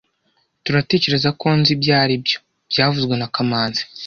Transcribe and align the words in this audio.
turatekerezako 0.63 1.45
nzi 1.59 1.71
ibyo 1.75 1.91
aribyo 2.03 2.37
byavuzwe 2.71 3.13
na 3.17 3.27
kamanzi 3.35 3.81